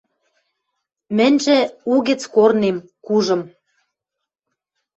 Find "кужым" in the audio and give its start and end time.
3.05-3.41